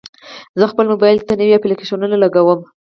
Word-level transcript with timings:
زه 0.59 0.65
خپل 0.71 0.85
موبایل 0.93 1.17
ته 1.27 1.33
نوي 1.39 1.53
اپلیکیشنونه 1.55 2.15
لګوم. 2.23 2.59